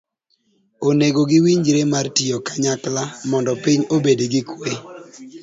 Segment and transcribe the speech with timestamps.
[0.89, 4.71] onego giwinjre mar tiyo kanyakla mondo piny obed gi kwe.